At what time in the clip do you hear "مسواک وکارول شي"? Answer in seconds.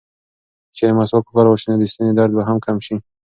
0.99-1.67